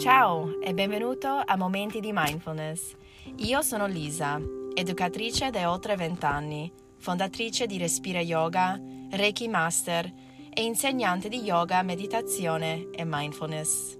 Ciao 0.00 0.58
e 0.62 0.72
benvenuto 0.72 1.42
a 1.44 1.56
Momenti 1.58 2.00
di 2.00 2.10
Mindfulness. 2.10 2.94
Io 3.40 3.60
sono 3.60 3.86
Lisa, 3.86 4.40
educatrice 4.72 5.50
da 5.50 5.70
oltre 5.70 5.94
20 5.94 6.24
anni, 6.24 6.72
fondatrice 6.96 7.66
di 7.66 7.76
Respira 7.76 8.20
Yoga, 8.20 8.80
Reiki 9.10 9.46
Master 9.46 10.10
e 10.54 10.64
insegnante 10.64 11.28
di 11.28 11.42
yoga, 11.42 11.82
meditazione 11.82 12.88
e 12.92 13.04
mindfulness. 13.04 13.98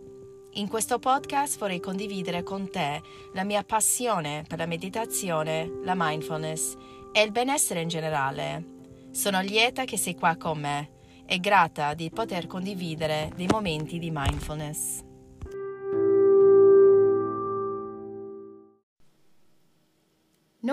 In 0.52 0.68
questo 0.68 0.98
podcast 0.98 1.59
vorrei 1.59 1.80
condividere 1.80 2.42
con 2.42 2.70
te 2.70 3.02
la 3.34 3.45
mia 3.45 3.62
passione 3.62 4.42
per 4.48 4.56
la 4.56 4.66
meditazione, 4.66 5.70
la 5.84 5.92
mindfulness 5.95 6.77
e 7.12 7.20
il 7.20 7.30
benessere 7.30 7.82
in 7.82 7.88
generale. 7.88 8.64
Sono 9.10 9.42
lieta 9.42 9.84
che 9.84 9.98
sei 9.98 10.14
qua 10.14 10.34
con 10.38 10.60
me 10.60 10.92
e 11.27 11.38
grata 11.41 11.92
di 11.92 12.09
poter 12.09 12.46
condividere 12.46 13.30
dei 13.37 13.48
momenti 13.48 13.98
di 13.98 14.10
mindfulness. 14.10 15.09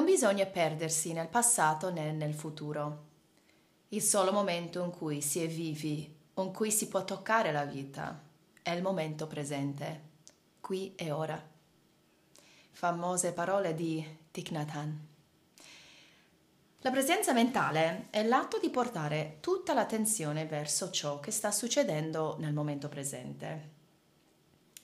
Bisogna 0.08 0.46
perdersi 0.46 1.12
nel 1.12 1.28
passato 1.28 1.92
né 1.92 2.14
nel 2.14 2.34
futuro. 2.34 3.04
Il 3.90 4.02
solo 4.02 4.32
momento 4.32 4.82
in 4.82 4.90
cui 4.90 5.22
si 5.22 5.44
è 5.44 5.48
vivi, 5.48 6.16
in 6.36 6.54
cui 6.54 6.72
si 6.72 6.88
può 6.88 7.04
toccare 7.04 7.52
la 7.52 7.66
vita, 7.66 8.24
è 8.62 8.72
il 8.72 8.82
momento 8.82 9.28
presente, 9.28 10.02
qui 10.62 10.96
e 10.96 11.12
ora. 11.12 11.38
Famose 12.72 13.34
parole 13.34 13.74
di 13.74 14.02
Thich 14.32 14.52
Nhat 14.52 14.70
Hanh. 14.74 14.98
La 16.80 16.92
presenza 16.92 17.34
mentale 17.34 18.08
è 18.10 18.24
l'atto 18.24 18.60
di 18.60 18.70
portare 18.70 19.40
tutta 19.42 19.74
l'attenzione 19.74 20.46
verso 20.46 20.90
ciò 20.90 21.20
che 21.20 21.32
sta 21.32 21.52
succedendo 21.52 22.38
nel 22.40 22.54
momento 22.54 22.88
presente. 22.88 23.77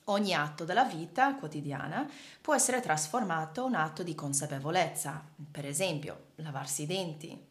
Ogni 0.08 0.34
atto 0.34 0.64
della 0.64 0.84
vita 0.84 1.34
quotidiana 1.34 2.06
può 2.42 2.54
essere 2.54 2.80
trasformato 2.80 3.62
in 3.62 3.68
un 3.68 3.74
atto 3.74 4.02
di 4.02 4.14
consapevolezza, 4.14 5.24
per 5.50 5.64
esempio 5.64 6.26
lavarsi 6.36 6.82
i 6.82 6.86
denti, 6.86 7.46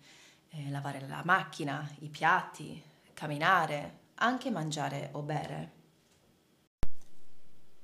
eh, 0.50 0.70
lavare 0.70 1.04
la 1.08 1.24
macchina, 1.26 1.90
i 2.02 2.09
piatti, 2.09 2.80
camminare, 3.14 4.02
anche 4.16 4.52
mangiare 4.52 5.09
o 5.14 5.22
bere. 5.24 5.72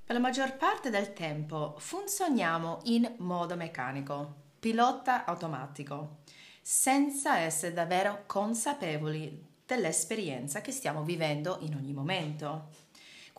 Per 0.04 0.16
la 0.16 0.20
maggior 0.20 0.56
parte 0.56 0.92
del 0.92 1.14
tempo 1.14 1.76
funzioniamo 1.80 2.82
in 2.84 3.16
modo 3.18 3.56
meccanico, 3.56 4.36
pilota 4.60 5.26
automatico, 5.26 6.18
senza 6.62 7.40
essere 7.40 7.74
davvero 7.74 8.24
consapevoli 8.28 9.48
dell'esperienza 9.66 10.62
che 10.62 10.72
stiamo 10.72 11.04
vivendo 11.04 11.58
in 11.62 11.76
ogni 11.76 11.94
momento. 11.94 12.70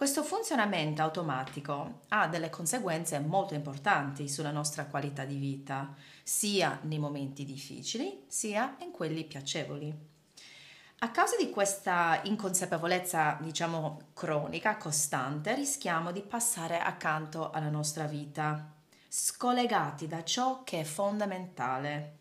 Questo 0.00 0.22
funzionamento 0.22 1.02
automatico 1.02 2.04
ha 2.08 2.26
delle 2.26 2.48
conseguenze 2.48 3.18
molto 3.18 3.52
importanti 3.52 4.30
sulla 4.30 4.50
nostra 4.50 4.86
qualità 4.86 5.26
di 5.26 5.36
vita, 5.36 5.94
sia 6.22 6.78
nei 6.84 6.98
momenti 6.98 7.44
difficili 7.44 8.24
sia 8.26 8.76
in 8.78 8.92
quelli 8.92 9.24
piacevoli. 9.24 9.94
A 11.00 11.10
causa 11.10 11.36
di 11.36 11.50
questa 11.50 12.18
inconsapevolezza, 12.24 13.36
diciamo, 13.42 14.12
cronica, 14.14 14.78
costante, 14.78 15.54
rischiamo 15.54 16.12
di 16.12 16.22
passare 16.22 16.78
accanto 16.78 17.50
alla 17.50 17.68
nostra 17.68 18.06
vita, 18.06 18.72
scollegati 19.06 20.06
da 20.06 20.24
ciò 20.24 20.62
che 20.64 20.80
è 20.80 20.84
fondamentale. 20.84 22.16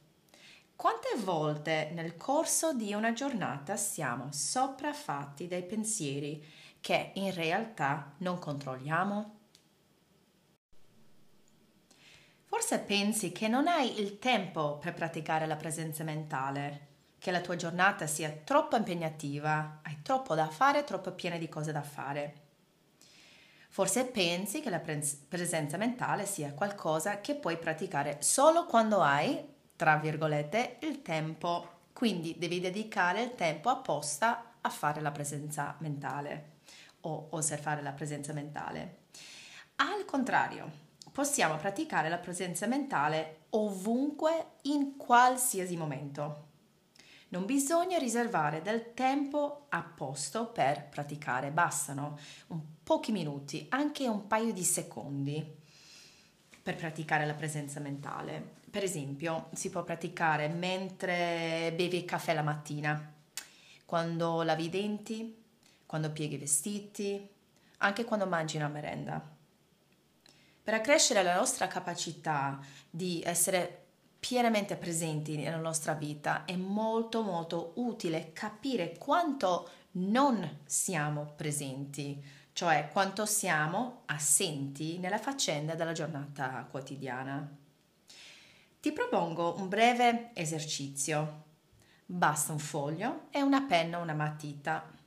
Quante 0.76 1.16
volte 1.24 1.92
nel 1.94 2.18
corso 2.18 2.74
di 2.74 2.94
una 2.94 3.14
giornata 3.14 3.78
siamo 3.78 4.28
sopraffatti 4.34 5.48
dai 5.48 5.64
pensieri 5.64 6.46
che 6.82 7.12
in 7.16 7.34
realtà 7.34 8.14
non 8.18 8.40
controlliamo? 8.40 9.38
Forse 12.46 12.80
pensi 12.80 13.32
che 13.32 13.48
non 13.48 13.68
hai 13.68 14.00
il 14.02 14.18
tempo 14.18 14.78
per 14.78 14.94
praticare 14.94 15.46
la 15.46 15.56
presenza 15.56 16.04
mentale, 16.04 16.88
che 17.20 17.32
la 17.32 17.42
tua 17.42 17.56
giornata 17.56 18.08
sia 18.08 18.32
troppo 18.44 18.76
impegnativa, 18.76 19.82
hai 19.84 20.02
troppo 20.02 20.34
da 20.36 20.48
fare, 20.48 20.84
troppo 20.84 21.12
piena 21.12 21.38
di 21.38 21.48
cose 21.48 21.72
da 21.72 21.84
fare. 21.84 22.48
Forse 23.70 24.06
pensi 24.06 24.62
che 24.62 24.72
la 24.72 24.80
presenza 24.82 25.78
mentale 25.78 26.26
sia 26.26 26.54
qualcosa 26.54 27.22
che 27.22 27.36
puoi 27.36 27.58
praticare 27.58 28.18
solo 28.22 28.66
quando 28.66 29.02
hai, 29.02 29.40
tra 29.76 29.98
virgolette, 29.98 30.78
il 30.82 31.04
tempo. 31.04 31.78
Quindi 31.94 32.36
devi 32.38 32.60
dedicare 32.60 33.22
il 33.22 33.36
tempo 33.36 33.70
apposta 33.70 34.56
a 34.62 34.70
fare 34.70 35.02
la 35.02 35.12
presenza 35.12 35.76
mentale 35.80 36.58
o 37.02 37.28
osservare 37.32 37.82
la 37.82 37.92
presenza 37.92 38.34
mentale. 38.34 39.04
Al 39.76 40.06
contrario, 40.06 40.88
possiamo 41.12 41.56
praticare 41.58 42.10
la 42.10 42.18
presenza 42.18 42.68
mentale 42.68 43.46
ovunque, 43.52 44.58
in 44.64 44.98
qualsiasi 44.98 45.76
momento. 45.78 46.48
Non 47.30 47.46
bisogna 47.46 47.98
riservare 47.98 48.62
del 48.62 48.94
tempo 48.94 49.68
apposto 49.70 50.48
per 50.48 50.88
praticare, 50.90 51.52
bastano 51.52 52.18
pochi 52.84 53.12
minuti, 53.12 53.68
anche 53.70 54.08
un 54.08 54.26
paio 54.28 54.52
di 54.52 54.64
secondi 54.64 55.58
per 56.62 56.76
praticare 56.76 57.26
la 57.26 57.36
presenza 57.36 57.80
mentale. 57.80 58.58
Per 58.70 58.84
esempio, 58.84 59.50
si 59.54 59.70
può 59.70 59.84
praticare 59.84 60.48
mentre 60.48 61.72
bevi 61.76 61.98
il 61.98 62.06
caffè 62.06 62.34
la 62.34 62.42
mattina, 62.42 63.14
quando 63.86 64.42
lavi 64.44 64.66
i 64.66 64.70
denti, 64.70 65.39
quando 65.90 66.12
pieghi 66.12 66.36
i 66.36 66.38
vestiti, 66.38 67.28
anche 67.78 68.04
quando 68.04 68.28
mangi 68.28 68.58
una 68.58 68.68
merenda. 68.68 69.20
Per 70.62 70.74
accrescere 70.76 71.24
la 71.24 71.34
nostra 71.34 71.66
capacità 71.66 72.60
di 72.88 73.24
essere 73.26 73.86
pienamente 74.20 74.76
presenti 74.76 75.36
nella 75.36 75.58
nostra 75.58 75.94
vita 75.94 76.46
è 76.46 76.56
molto 76.56 77.24
molto 77.24 77.72
utile 77.78 78.34
capire 78.34 79.00
quanto 79.00 79.68
non 79.94 80.60
siamo 80.64 81.34
presenti, 81.36 82.24
cioè 82.54 82.90
quanto 82.92 83.26
siamo 83.26 84.04
assenti 84.06 85.00
nella 85.00 85.18
faccenda 85.18 85.74
della 85.74 85.94
giornata 85.94 86.68
quotidiana. 86.70 87.58
Ti 88.80 88.92
propongo 88.92 89.56
un 89.58 89.68
breve 89.68 90.30
esercizio. 90.36 91.46
Basta 92.06 92.52
un 92.52 92.60
foglio 92.60 93.22
e 93.32 93.42
una 93.42 93.64
penna 93.64 93.98
o 93.98 94.04
una 94.04 94.14
matita 94.14 94.98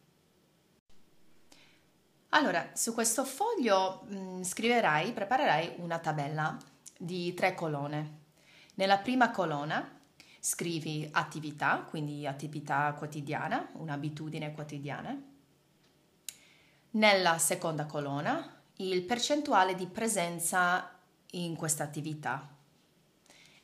allora, 2.34 2.70
su 2.72 2.94
questo 2.94 3.24
foglio 3.24 4.04
mh, 4.08 4.16
mm, 4.16 4.42
scriverai, 4.42 5.12
preparerai 5.12 5.74
una 5.78 5.98
tabella 5.98 6.56
di 6.98 7.34
tre 7.34 7.54
colonne. 7.54 8.20
Nella 8.74 8.98
prima 8.98 9.30
colonna 9.30 10.00
scrivi 10.40 11.08
attività, 11.12 11.86
quindi 11.88 12.26
attività 12.26 12.94
quotidiana, 12.96 13.68
un'abitudine 13.74 14.52
quotidiana. 14.52 15.20
Nella 16.92 17.38
seconda 17.38 17.86
colonna 17.86 18.60
il 18.76 19.02
percentuale 19.02 19.74
di 19.74 19.86
presenza 19.86 20.98
in 21.32 21.54
questa 21.54 21.84
attività. 21.84 22.48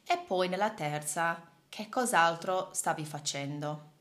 E 0.05 0.19
poi 0.19 0.49
nella 0.49 0.71
terza 0.71 1.43
che 1.69 1.89
cos'altro 1.89 2.71
stavi 2.73 3.05
facendo. 3.05 3.97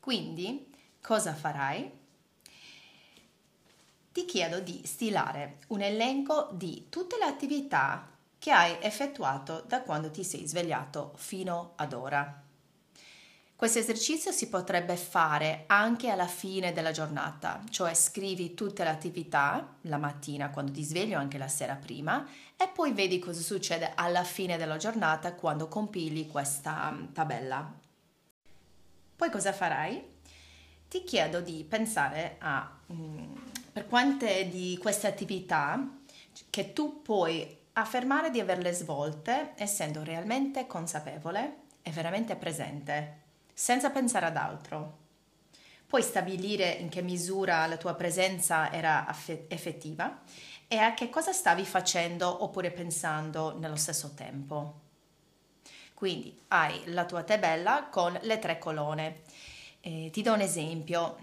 Quindi 0.00 0.72
cosa 1.00 1.34
farai? 1.34 1.90
Ti 4.12 4.24
chiedo 4.24 4.60
di 4.60 4.82
stilare 4.84 5.58
un 5.68 5.80
elenco 5.80 6.50
di 6.52 6.86
tutte 6.88 7.16
le 7.18 7.24
attività 7.24 8.08
che 8.38 8.50
hai 8.50 8.76
effettuato 8.80 9.64
da 9.66 9.82
quando 9.82 10.10
ti 10.10 10.24
sei 10.24 10.46
svegliato 10.46 11.12
fino 11.16 11.72
ad 11.76 11.92
ora. 11.92 12.42
Questo 13.58 13.80
esercizio 13.80 14.30
si 14.30 14.48
potrebbe 14.48 14.96
fare 14.96 15.64
anche 15.66 16.10
alla 16.10 16.28
fine 16.28 16.72
della 16.72 16.92
giornata, 16.92 17.60
cioè 17.70 17.92
scrivi 17.92 18.54
tutte 18.54 18.84
le 18.84 18.90
attività 18.90 19.74
la 19.82 19.96
mattina 19.98 20.50
quando 20.50 20.70
ti 20.70 20.84
svegli 20.84 21.12
o 21.12 21.18
anche 21.18 21.38
la 21.38 21.48
sera 21.48 21.74
prima 21.74 22.24
e 22.56 22.68
poi 22.68 22.92
vedi 22.92 23.18
cosa 23.18 23.40
succede 23.40 23.92
alla 23.96 24.22
fine 24.22 24.56
della 24.56 24.76
giornata 24.76 25.34
quando 25.34 25.66
compili 25.66 26.28
questa 26.28 26.88
mm, 26.92 27.12
tabella 27.12 27.86
poi 29.18 29.30
cosa 29.30 29.52
farai? 29.52 30.00
Ti 30.88 31.02
chiedo 31.02 31.40
di 31.40 31.66
pensare 31.68 32.36
a 32.38 32.78
mm, 32.92 33.34
per 33.72 33.88
quante 33.88 34.48
di 34.48 34.78
queste 34.80 35.08
attività 35.08 35.98
che 36.48 36.72
tu 36.72 37.02
puoi 37.02 37.58
affermare 37.72 38.30
di 38.30 38.38
averle 38.38 38.72
svolte 38.72 39.54
essendo 39.56 40.04
realmente 40.04 40.68
consapevole 40.68 41.62
e 41.82 41.90
veramente 41.90 42.36
presente, 42.36 43.22
senza 43.52 43.90
pensare 43.90 44.26
ad 44.26 44.36
altro. 44.36 44.98
Puoi 45.84 46.02
stabilire 46.02 46.70
in 46.70 46.88
che 46.88 47.02
misura 47.02 47.66
la 47.66 47.76
tua 47.76 47.94
presenza 47.94 48.70
era 48.70 49.04
effettiva 49.48 50.22
e 50.68 50.76
a 50.76 50.94
che 50.94 51.10
cosa 51.10 51.32
stavi 51.32 51.64
facendo 51.64 52.44
oppure 52.44 52.70
pensando 52.70 53.58
nello 53.58 53.74
stesso 53.74 54.12
tempo. 54.14 54.86
Quindi 55.98 56.32
hai 56.48 56.80
la 56.92 57.04
tua 57.06 57.24
tabella 57.24 57.88
con 57.90 58.16
le 58.22 58.38
tre 58.38 58.56
colonne. 58.60 59.22
Eh, 59.80 60.10
ti 60.12 60.22
do 60.22 60.32
un 60.32 60.40
esempio. 60.40 61.16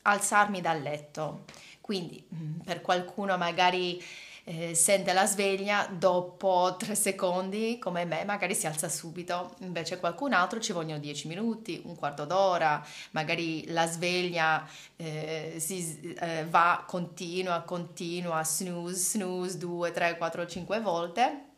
alzarmi 0.00 0.62
dal 0.62 0.80
letto. 0.80 1.44
Quindi 1.82 2.26
mm, 2.34 2.60
per 2.60 2.80
qualcuno 2.80 3.36
magari 3.36 4.02
eh, 4.44 4.74
sente 4.74 5.12
la 5.12 5.26
sveglia 5.26 5.86
dopo 5.92 6.76
tre 6.78 6.94
secondi, 6.94 7.78
come 7.78 8.06
me, 8.06 8.24
magari 8.24 8.54
si 8.54 8.66
alza 8.66 8.88
subito, 8.88 9.54
invece 9.58 9.98
qualcun 9.98 10.32
altro 10.32 10.60
ci 10.60 10.72
vogliono 10.72 10.98
dieci 10.98 11.28
minuti, 11.28 11.82
un 11.84 11.94
quarto 11.94 12.24
d'ora, 12.24 12.82
magari 13.10 13.66
la 13.70 13.86
sveglia 13.86 14.66
eh, 14.96 15.56
si, 15.58 16.16
eh, 16.18 16.46
va 16.46 16.84
continua, 16.86 17.60
continua, 17.60 18.42
snooze, 18.44 18.96
snooze, 18.96 19.58
due, 19.58 19.92
tre, 19.92 20.16
quattro, 20.16 20.46
cinque 20.46 20.80
volte. 20.80 21.49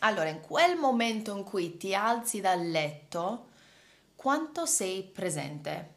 Allora, 0.00 0.28
in 0.28 0.40
quel 0.40 0.76
momento 0.76 1.34
in 1.36 1.44
cui 1.44 1.76
ti 1.76 1.94
alzi 1.94 2.40
dal 2.40 2.68
letto, 2.68 3.46
quanto 4.14 4.66
sei 4.66 5.02
presente? 5.02 5.94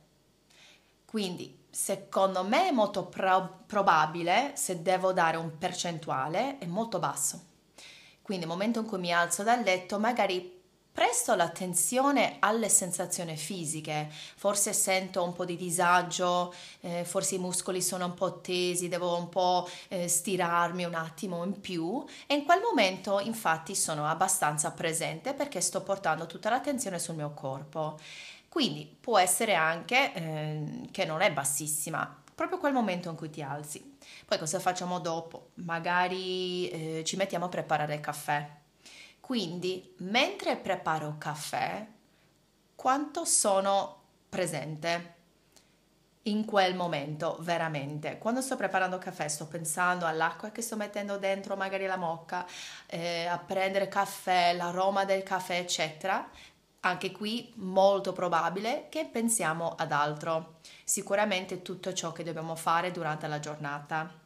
Quindi 1.05 1.57
secondo 1.69 2.43
me 2.43 2.69
è 2.69 2.71
molto 2.71 3.05
pro- 3.05 3.63
probabile, 3.65 4.53
se 4.55 4.81
devo 4.81 5.11
dare 5.11 5.37
un 5.37 5.57
percentuale, 5.57 6.57
è 6.59 6.65
molto 6.65 6.99
basso. 6.99 7.45
Quindi 8.21 8.45
nel 8.45 8.53
momento 8.53 8.79
in 8.79 8.85
cui 8.85 8.99
mi 8.99 9.11
alzo 9.11 9.43
dal 9.43 9.61
letto, 9.61 9.99
magari 9.99 10.58
presto 10.91 11.36
l'attenzione 11.36 12.38
alle 12.39 12.68
sensazioni 12.68 13.38
fisiche, 13.38 14.09
forse 14.36 14.74
sento 14.74 15.24
un 15.24 15.33
po' 15.33 15.45
di 15.45 15.56
disagio, 15.56 16.53
eh, 16.81 17.06
forse 17.06 17.36
i 17.36 17.39
muscoli 17.39 17.81
sono 17.81 18.06
un 18.06 18.13
po' 18.13 18.41
tesi, 18.41 18.89
devo 18.89 19.15
un 19.18 19.30
po' 19.30 19.68
eh, 19.88 20.07
stirarmi 20.07 20.83
un 20.83 20.95
attimo 20.95 21.44
in 21.44 21.59
più 21.62 22.03
e 22.27 22.36
in 22.36 22.44
quel 22.44 22.62
momento 22.62 23.19
infatti 23.19 23.75
sono 23.75 24.07
abbastanza 24.07 24.71
presente 24.71 25.33
perché 25.33 25.62
sto 25.62 25.81
portando 25.81 26.25
tutta 26.25 26.50
l'attenzione 26.50 27.00
sul 27.00 27.15
mio 27.15 27.31
corpo. 27.33 27.97
Quindi 28.50 28.85
può 29.00 29.18
essere 29.19 29.53
anche 29.53 30.12
eh, 30.13 30.88
che 30.92 31.06
non 31.06 31.21
è 31.21 31.31
bassissima, 31.31 32.24
proprio 32.33 32.57
quel 32.57 32.74
momento 32.74 33.09
in 33.09 33.15
cui 33.15 33.30
ti 33.30 33.42
alzi. 33.42 33.97
Poi 34.25 34.38
cosa 34.39 34.59
facciamo 34.59 35.00
dopo? 35.00 35.51
Magari 35.56 36.68
eh, 36.69 37.03
ci 37.06 37.15
mettiamo 37.15 37.45
a 37.45 37.50
preparare 37.50 37.94
il 37.95 38.01
caffè. 38.01 38.57
Quindi 39.29 39.93
mentre 39.97 40.55
preparo 40.55 41.17
caffè, 41.19 41.85
quanto 42.73 43.25
sono 43.25 44.01
presente? 44.27 45.17
in 46.23 46.45
quel 46.45 46.75
momento, 46.75 47.37
veramente. 47.41 48.17
Quando 48.17 48.41
sto 48.41 48.55
preparando 48.55 48.97
caffè 48.97 49.27
sto 49.27 49.47
pensando 49.47 50.05
all'acqua 50.05 50.49
che 50.49 50.61
sto 50.61 50.75
mettendo 50.75 51.17
dentro, 51.17 51.55
magari 51.55 51.85
la 51.85 51.95
mocca, 51.95 52.45
eh, 52.87 53.25
a 53.25 53.37
prendere 53.37 53.87
caffè, 53.87 54.53
l'aroma 54.53 55.05
del 55.05 55.21
caffè, 55.23 55.57
eccetera 55.59 56.27
anche 56.81 57.11
qui 57.11 57.51
molto 57.57 58.13
probabile 58.13 58.87
che 58.89 59.05
pensiamo 59.05 59.75
ad 59.75 59.91
altro, 59.91 60.59
sicuramente 60.83 61.61
tutto 61.61 61.93
ciò 61.93 62.11
che 62.11 62.23
dobbiamo 62.23 62.55
fare 62.55 62.91
durante 62.91 63.27
la 63.27 63.39
giornata. 63.39 64.19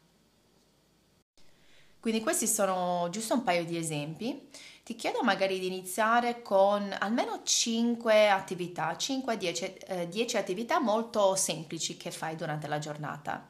Quindi 2.04 2.20
questi 2.20 2.48
sono 2.48 3.08
giusto 3.12 3.34
un 3.34 3.44
paio 3.44 3.64
di 3.64 3.78
esempi. 3.78 4.50
Ti 4.84 4.94
chiedo 4.94 5.24
magari 5.24 5.58
di 5.58 5.68
iniziare 5.68 6.42
con 6.42 6.94
almeno 7.00 7.44
5 7.44 8.30
attività, 8.30 8.92
5-10 8.92 9.72
eh, 9.88 10.38
attività 10.38 10.82
molto 10.82 11.34
semplici 11.38 11.96
che 11.96 12.12
fai 12.12 12.36
durante 12.36 12.68
la 12.68 12.78
giornata. 12.78 13.48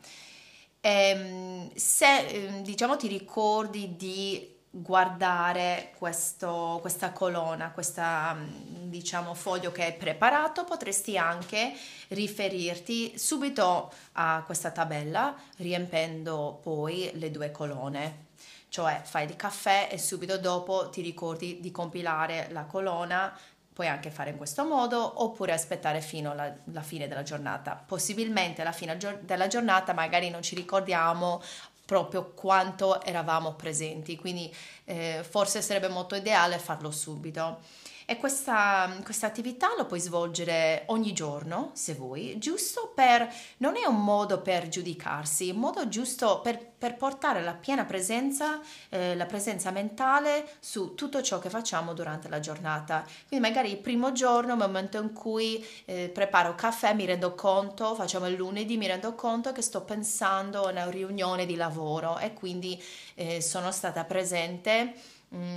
E, 0.79 0.89
ehm, 0.89 1.73
se 1.73 2.27
ehm, 2.27 2.61
diciamo 2.61 2.95
ti 2.95 3.07
ricordi 3.07 3.95
di 3.95 4.52
guardare 4.75 5.93
questo, 5.99 6.79
questa 6.81 7.11
colonna, 7.11 7.69
questa 7.69 8.35
diciamo 8.39 9.35
foglio 9.35 9.71
che 9.71 9.83
hai 9.83 9.93
preparato, 9.93 10.63
potresti 10.63 11.15
anche 11.15 11.73
riferirti 12.07 13.15
subito 13.15 13.91
a 14.13 14.41
questa 14.43 14.71
tabella 14.71 15.35
riempendo 15.57 16.59
poi 16.63 17.11
le 17.13 17.29
due 17.29 17.51
colonne. 17.51 18.31
Cioè 18.67 19.01
fai 19.03 19.25
il 19.27 19.35
caffè 19.35 19.89
e 19.91 19.99
subito 19.99 20.39
dopo 20.39 20.89
ti 20.89 21.01
ricordi 21.01 21.59
di 21.59 21.69
compilare 21.69 22.47
la 22.49 22.63
colonna 22.63 23.37
puoi 23.73 23.87
anche 23.87 24.11
fare 24.11 24.29
in 24.29 24.37
questo 24.37 24.65
modo 24.65 25.23
oppure 25.23 25.51
aspettare 25.51 25.99
fino 25.99 26.31
alla 26.31 26.81
fine 26.81 27.07
della 27.07 27.23
giornata. 27.23 27.75
Possibilmente 27.75 28.61
alla 28.61 28.71
fine 28.71 28.97
della 29.21 29.47
giornata 29.47 29.93
magari 29.93 30.29
non 30.29 30.43
ci 30.43 30.55
ricordiamo 30.55 31.41
proprio 31.85 32.31
quanto 32.33 33.01
eravamo 33.01 33.53
presenti, 33.53 34.15
quindi 34.15 34.53
eh, 34.85 35.25
forse 35.27 35.61
sarebbe 35.61 35.89
molto 35.89 36.15
ideale 36.15 36.57
farlo 36.57 36.91
subito. 36.91 37.59
E 38.05 38.17
questa, 38.17 38.97
questa 39.03 39.27
attività 39.27 39.69
lo 39.77 39.85
puoi 39.85 39.99
svolgere 39.99 40.83
ogni 40.87 41.13
giorno, 41.13 41.71
se 41.73 41.93
vuoi, 41.93 42.37
giusto 42.37 42.91
per, 42.93 43.31
non 43.57 43.75
è 43.77 43.85
un 43.85 44.03
modo 44.03 44.41
per 44.41 44.67
giudicarsi, 44.67 45.49
è 45.49 45.53
un 45.53 45.59
modo 45.59 45.87
giusto 45.87 46.41
per, 46.41 46.73
per 46.77 46.97
portare 46.97 47.41
la 47.41 47.53
piena 47.53 47.85
presenza, 47.85 48.59
eh, 48.89 49.15
la 49.15 49.25
presenza 49.25 49.71
mentale 49.71 50.49
su 50.59 50.95
tutto 50.95 51.21
ciò 51.21 51.39
che 51.39 51.49
facciamo 51.49 51.93
durante 51.93 52.27
la 52.27 52.41
giornata. 52.41 53.05
Quindi 53.27 53.47
magari 53.47 53.71
il 53.71 53.77
primo 53.77 54.11
giorno, 54.11 54.51
il 54.53 54.59
momento 54.59 54.99
in 54.99 55.13
cui 55.13 55.65
eh, 55.85 56.09
preparo 56.13 56.55
caffè, 56.55 56.93
mi 56.93 57.05
rendo 57.05 57.35
conto, 57.35 57.95
facciamo 57.95 58.27
il 58.27 58.35
lunedì, 58.35 58.75
mi 58.75 58.87
rendo 58.87 59.15
conto 59.15 59.53
che 59.53 59.61
sto 59.61 59.83
pensando 59.83 60.63
a 60.63 60.71
una 60.71 60.89
riunione 60.89 61.45
di 61.45 61.55
lavoro 61.55 62.17
e 62.17 62.33
quindi 62.33 62.81
eh, 63.15 63.41
sono 63.41 63.71
stata 63.71 64.03
presente 64.03 64.93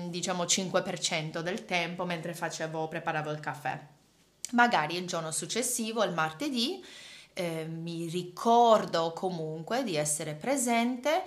diciamo 0.08 0.44
5% 0.44 1.40
del 1.40 1.64
tempo 1.64 2.05
mentre 2.05 2.34
facevo, 2.34 2.88
preparavo 2.88 3.31
il 3.31 3.40
caffè. 3.40 3.78
Magari 4.52 4.96
il 4.96 5.06
giorno 5.06 5.31
successivo, 5.31 6.05
il 6.05 6.12
martedì, 6.12 6.84
eh, 7.34 7.67
mi 7.67 8.06
ricordo 8.06 9.12
comunque 9.12 9.84
di 9.84 9.96
essere 9.96 10.34
presente 10.34 11.23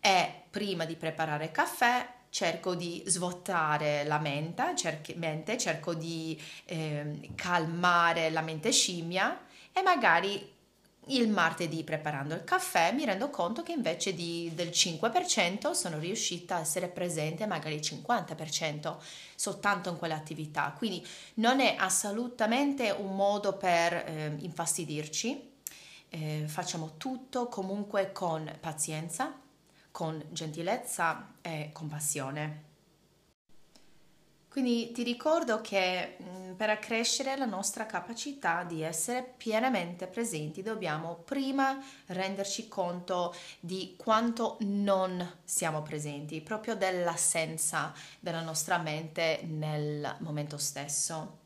e 0.00 0.42
prima 0.48 0.84
di 0.84 0.96
preparare 0.96 1.44
il 1.44 1.50
caffè 1.50 2.08
cerco 2.30 2.76
di 2.76 3.02
svuotare 3.06 4.04
la 4.04 4.18
mente, 4.18 4.74
cerchi, 4.76 5.14
mente 5.14 5.58
cerco 5.58 5.94
di 5.94 6.40
eh, 6.66 7.30
calmare 7.34 8.30
la 8.30 8.40
mente 8.40 8.70
scimmia 8.70 9.46
e 9.72 9.82
magari 9.82 10.58
il 11.06 11.28
martedì 11.28 11.82
preparando 11.82 12.34
il 12.34 12.44
caffè 12.44 12.92
mi 12.92 13.04
rendo 13.04 13.30
conto 13.30 13.62
che 13.62 13.72
invece 13.72 14.14
di, 14.14 14.52
del 14.54 14.68
5% 14.68 15.72
sono 15.72 15.98
riuscita 15.98 16.56
a 16.56 16.60
essere 16.60 16.88
presente 16.88 17.46
magari 17.46 17.74
il 17.74 17.80
50% 17.80 18.96
soltanto 19.34 19.90
in 19.90 19.96
quell'attività. 19.96 20.74
Quindi 20.76 21.04
non 21.34 21.60
è 21.60 21.74
assolutamente 21.78 22.90
un 22.90 23.16
modo 23.16 23.56
per 23.56 23.92
eh, 23.92 24.36
infastidirci, 24.38 25.50
eh, 26.10 26.44
facciamo 26.46 26.96
tutto 26.96 27.48
comunque 27.48 28.12
con 28.12 28.50
pazienza, 28.60 29.34
con 29.90 30.22
gentilezza 30.30 31.34
e 31.40 31.70
compassione. 31.72 32.69
Quindi 34.50 34.90
ti 34.90 35.04
ricordo 35.04 35.60
che 35.60 36.16
per 36.56 36.70
accrescere 36.70 37.36
la 37.36 37.44
nostra 37.44 37.86
capacità 37.86 38.64
di 38.64 38.82
essere 38.82 39.22
pienamente 39.36 40.08
presenti 40.08 40.60
dobbiamo 40.60 41.22
prima 41.24 41.80
renderci 42.06 42.66
conto 42.66 43.32
di 43.60 43.94
quanto 43.96 44.56
non 44.62 45.38
siamo 45.44 45.82
presenti, 45.82 46.40
proprio 46.40 46.74
dell'assenza 46.74 47.94
della 48.18 48.42
nostra 48.42 48.78
mente 48.78 49.40
nel 49.44 50.16
momento 50.18 50.58
stesso. 50.58 51.38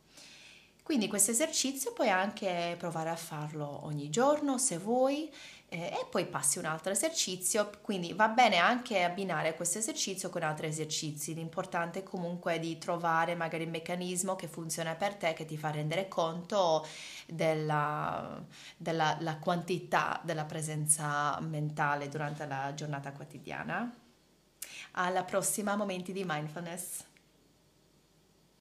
Quindi 0.83 1.07
questo 1.07 1.31
esercizio 1.31 1.93
puoi 1.93 2.09
anche 2.09 2.75
provare 2.79 3.11
a 3.11 3.17
farlo 3.17 3.85
ogni 3.85 4.09
giorno 4.09 4.57
se 4.57 4.79
vuoi 4.79 5.31
e 5.75 6.07
poi 6.09 6.27
passi 6.27 6.59
un 6.59 6.67
altro 6.67 6.93
esercizio, 6.93 7.71
quindi 7.83 8.13
va 8.13 8.29
bene 8.29 8.59
anche 8.59 9.03
abbinare 9.03 9.55
questo 9.57 9.79
esercizio 9.79 10.31
con 10.31 10.43
altri 10.43 10.69
esercizi, 10.69 11.35
l'importante 11.35 12.05
comunque 12.05 12.55
è 12.55 12.59
di 12.61 12.79
trovare 12.79 13.35
magari 13.35 13.65
il 13.65 13.71
meccanismo 13.71 14.37
che 14.37 14.47
funziona 14.47 14.95
per 14.95 15.15
te, 15.17 15.33
che 15.33 15.45
ti 15.45 15.57
fa 15.57 15.71
rendere 15.71 16.07
conto 16.07 16.87
della, 17.27 18.41
della 18.77 19.39
quantità 19.41 20.21
della 20.23 20.45
presenza 20.45 21.39
mentale 21.41 22.09
durante 22.09 22.47
la 22.47 22.73
giornata 22.75 23.13
quotidiana. 23.13 23.93
Alla 24.93 25.25
prossima 25.25 25.75
momenti 25.75 26.13
di 26.13 26.25
mindfulness. 26.25 27.05